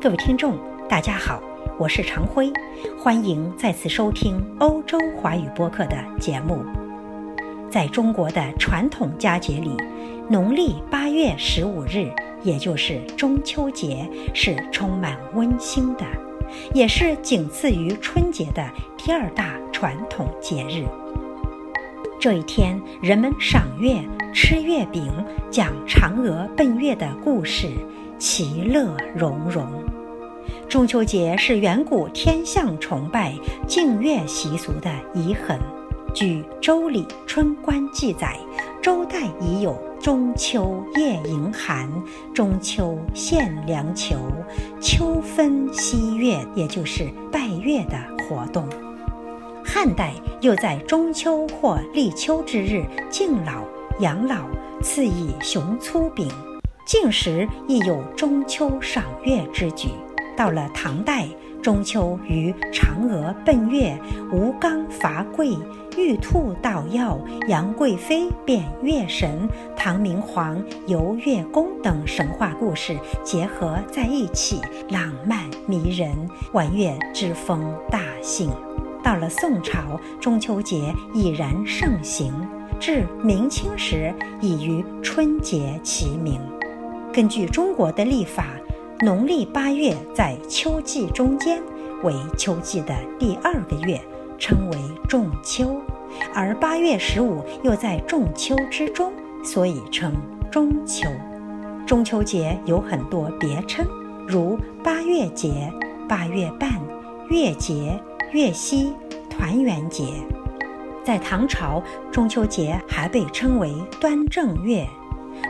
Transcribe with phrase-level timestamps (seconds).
[0.00, 0.56] 各位听众，
[0.88, 1.42] 大家好，
[1.76, 2.52] 我是常辉，
[2.96, 6.64] 欢迎再次收听欧洲华语播客的节目。
[7.68, 9.72] 在中国的传统佳节里，
[10.30, 12.12] 农历八月十五日，
[12.44, 16.04] 也就是中秋节，是充满温馨的，
[16.72, 18.64] 也是仅次于春节的
[18.96, 20.86] 第二大传统节日。
[22.20, 23.96] 这一天，人们赏月、
[24.32, 25.12] 吃月饼、
[25.50, 27.72] 讲嫦娥奔月的故事，
[28.18, 29.66] 其乐融融。
[30.68, 33.34] 中秋节是远古天象崇拜、
[33.66, 35.58] 敬月习俗的遗痕。
[36.14, 38.36] 据《周礼·春官》记载，
[38.82, 41.90] 周代已有中秋夜迎寒、
[42.34, 44.16] 中秋献凉球、
[44.80, 48.66] 秋分夕月，也就是拜月的活动。
[49.64, 53.62] 汉代又在中秋或立秋之日敬老
[54.00, 54.46] 养老，
[54.82, 56.26] 赐以熊粗饼。
[56.88, 59.90] 晋时亦有中秋赏月之举。
[60.34, 61.28] 到了唐代，
[61.60, 63.94] 中秋与嫦娥奔月、
[64.32, 65.54] 吴刚伐桂、
[65.98, 76.16] 玉兔捣药、杨贵妃变月神、唐明皇游月宫等神话故事结合在一起，浪漫迷人，
[76.54, 78.50] 玩月之风大兴。
[79.04, 82.32] 到了宋朝，中秋节已然盛行，
[82.80, 84.10] 至明清时
[84.40, 86.40] 已与春节齐名。
[87.18, 88.46] 根据中国的历法，
[89.00, 91.60] 农历八月在秋季中间，
[92.04, 94.00] 为秋季的第二个月，
[94.38, 95.66] 称为仲秋；
[96.32, 100.14] 而八月十五又在仲秋之中，所以称
[100.48, 101.08] 中秋。
[101.84, 103.84] 中秋节有很多别称，
[104.24, 105.72] 如八月节、
[106.08, 106.70] 八月半、
[107.30, 108.00] 月节。
[108.30, 108.92] 月夕、
[109.30, 110.04] 团圆节，
[111.02, 111.82] 在唐朝，
[112.12, 114.86] 中秋节还被称为端正月。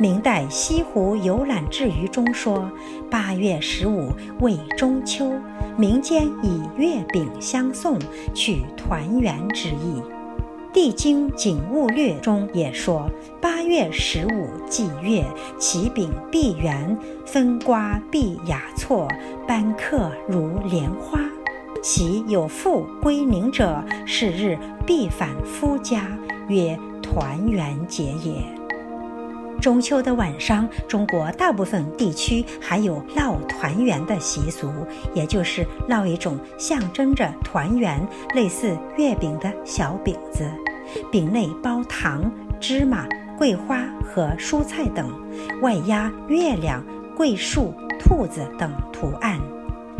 [0.00, 2.70] 明代《西湖游览志余》中说
[3.10, 5.32] ：“八月十五为中秋，
[5.76, 7.98] 民间以月饼相送，
[8.34, 10.02] 取团圆之意。”
[10.76, 13.08] 《地经景物略》中也说
[13.40, 15.24] ：“八月十五祭月，
[15.56, 19.06] 其饼必圆，分瓜必雅错，
[19.46, 21.20] 班客如莲花。”
[21.80, 26.08] 其有父归宁者，是日必返夫家，
[26.48, 28.63] 曰团圆节也。
[29.64, 34.70] 中秋的晚上，中国大部分地区还有烙团圆的习俗，
[35.14, 40.46] 也就是烙一种象征着团圆、类似月饼的小饼子，
[41.10, 42.30] 饼内包糖、
[42.60, 43.08] 芝麻、
[43.38, 45.10] 桂花和蔬菜等，
[45.62, 46.84] 外压月亮、
[47.16, 49.40] 桂树、兔子等图案。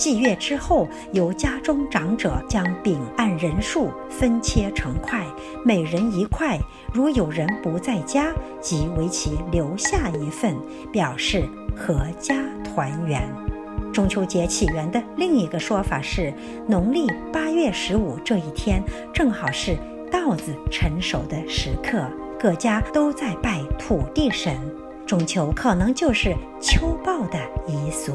[0.00, 5.26] 祭月之后，由家中长者将饼按人数分切成块，
[5.62, 6.58] 每人一块。
[6.90, 10.56] 如有人不在家，即为其留下一份，
[10.90, 11.46] 表示
[11.76, 12.34] 阖家
[12.64, 13.22] 团圆。
[13.92, 16.32] 中秋节起源的另一个说法是，
[16.66, 19.76] 农历八月十五这一天正好是
[20.10, 22.02] 稻子成熟的时刻，
[22.38, 24.56] 各家都在拜土地神，
[25.04, 28.14] 中秋可能就是秋报的习俗。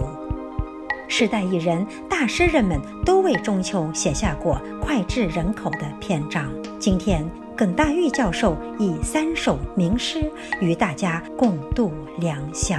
[1.07, 6.51] 世代艺人、大诗人们都为中秋写下过脍炙人口的篇章。
[6.79, 12.77] 今天，耿大玉教授以三首名诗与大家共度良宵。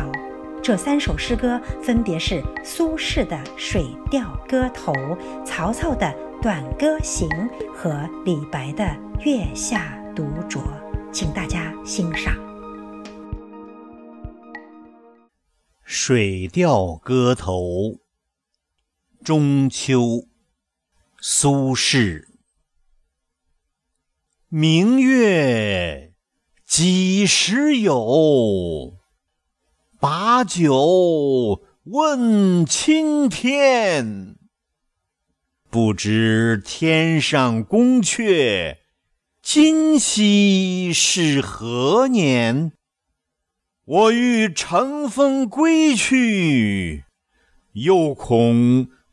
[0.62, 4.92] 这三首诗歌分别是苏轼的《水调歌头》、
[5.44, 6.06] 曹操的
[6.42, 7.28] 《短歌行》
[7.72, 8.84] 和李白的
[9.24, 10.58] 《月下独酌》，
[11.12, 12.34] 请大家欣赏
[15.84, 17.60] 《水调歌头》。
[19.26, 20.28] 中秋，
[21.20, 22.26] 苏轼。
[24.48, 26.12] 明月
[26.64, 28.98] 几时有？
[29.98, 34.36] 把酒问青天。
[35.68, 38.76] 不知天上宫阙，
[39.42, 42.70] 今夕是何年？
[43.84, 47.02] 我欲乘风归去，
[47.72, 48.88] 又恐。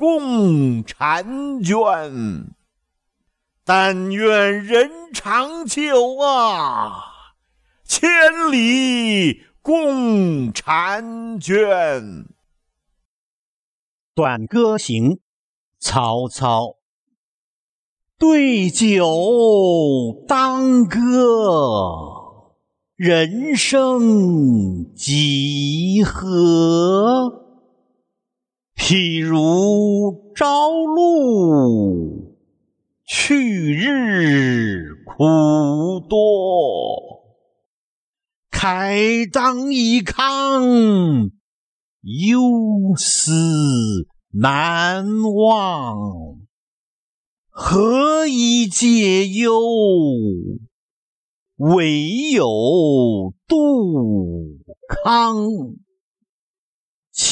[0.00, 2.54] 共婵娟。
[3.62, 7.02] 但愿人长久啊，
[7.84, 12.24] 千里共婵娟。
[14.14, 15.20] 短歌行，
[15.78, 16.76] 曹操。
[18.16, 22.16] 对酒当歌。
[22.96, 27.49] 人生几何？
[28.82, 32.34] 譬如朝露，
[33.06, 37.20] 去日苦多。
[38.50, 41.30] 慨当以慷，
[42.02, 43.32] 忧思
[44.32, 45.04] 难
[45.34, 46.40] 忘。
[47.50, 49.60] 何以解忧？
[51.56, 54.56] 唯有杜
[54.88, 55.36] 康，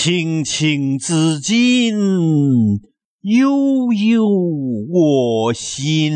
[0.00, 2.78] 青青子衿，
[3.22, 6.12] 悠悠我心。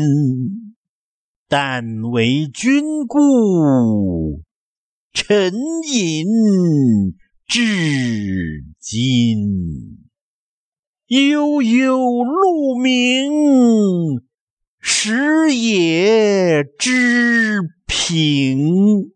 [1.49, 4.41] 但为君故，
[5.11, 5.53] 沉
[5.91, 6.25] 吟
[7.45, 9.99] 至今。
[11.07, 14.21] 悠悠鹿鸣，
[14.79, 17.59] 食野之。
[17.85, 19.11] 苹，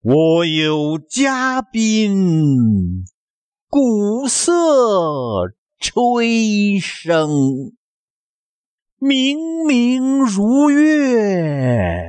[0.00, 3.04] 我有嘉宾，
[3.70, 7.74] 鼓瑟吹笙，
[8.98, 12.08] 明明如月，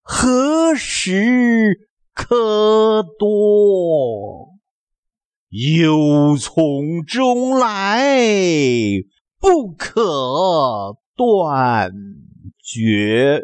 [0.00, 4.56] 何时可掇？
[5.50, 8.08] 忧从中来，
[9.38, 11.92] 不可断
[12.62, 13.42] 绝。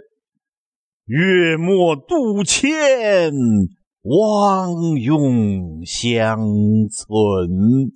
[1.05, 3.31] 月末渡迁，
[4.03, 6.41] 汪涌相
[6.89, 7.93] 存。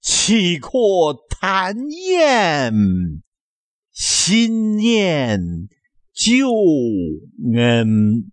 [0.00, 2.72] 气阔谈宴，
[3.92, 5.68] 心念
[6.14, 6.48] 旧
[7.54, 8.30] 恩。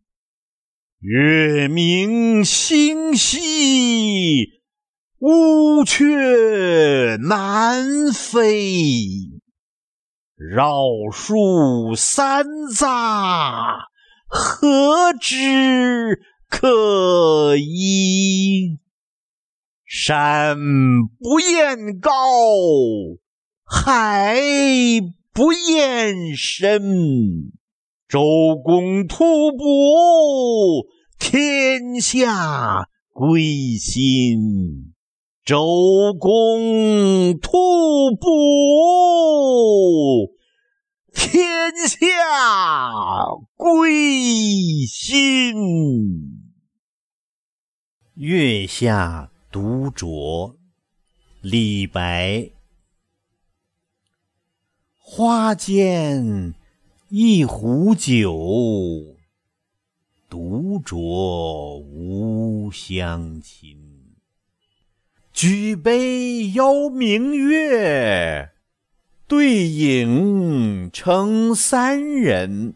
[0.99, 4.61] 月明星稀，
[5.19, 8.71] 乌鹊南飞。
[10.37, 13.79] 绕树三匝，
[14.29, 18.79] 何枝可依？
[19.87, 20.57] 山
[21.19, 22.11] 不厌高，
[23.63, 24.41] 海
[25.31, 27.51] 不厌深。
[28.07, 30.87] 周公吐哺，
[31.19, 34.93] 天下归心。
[35.45, 38.27] 周公吐哺，
[41.15, 41.97] 天下
[43.55, 45.55] 归心。
[48.15, 50.57] 月下独酌，
[51.41, 52.51] 李白。
[54.99, 56.53] 花间
[57.07, 59.15] 一壶酒，
[60.29, 63.79] 独酌无相亲。
[65.31, 68.51] 举杯邀明月，
[69.27, 72.75] 对影成三人。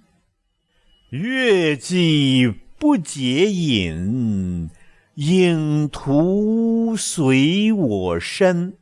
[1.11, 4.69] 月既不解饮，
[5.13, 8.77] 影徒随我身。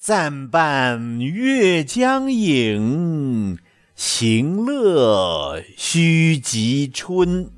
[0.00, 3.58] 暂伴月将影，
[3.94, 7.50] 行乐须及春。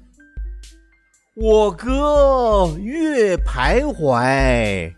[1.36, 4.92] 我歌月徘徊。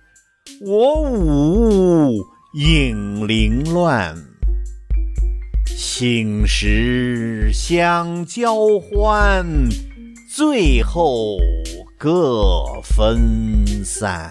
[0.60, 4.14] 我舞影零乱，
[5.64, 9.46] 醒时相交欢，
[10.36, 11.38] 醉后
[11.96, 14.30] 各分散。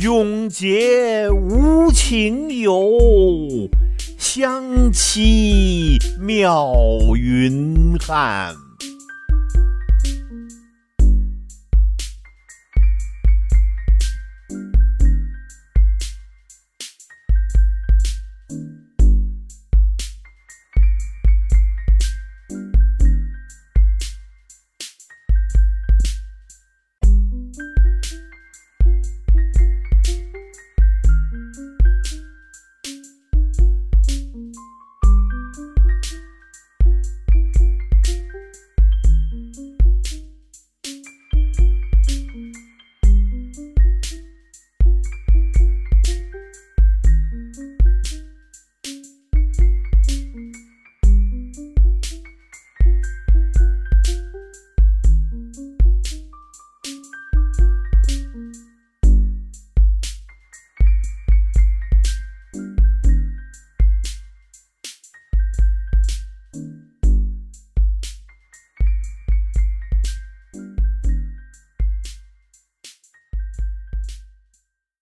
[0.00, 2.88] 永结无情游，
[4.16, 8.65] 相期邈云汉。